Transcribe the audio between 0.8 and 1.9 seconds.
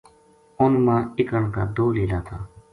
ما اِکن کا دو